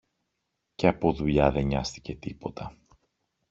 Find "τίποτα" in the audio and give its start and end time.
2.15-2.77